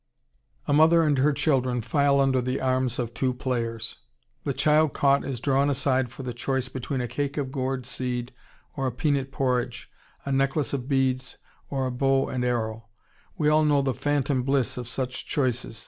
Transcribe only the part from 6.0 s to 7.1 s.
for the choice between a